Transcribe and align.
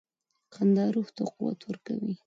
•خندا 0.53 0.85
روح 0.95 1.07
ته 1.15 1.23
قوت 1.35 1.59
ورکوي. 1.65 2.13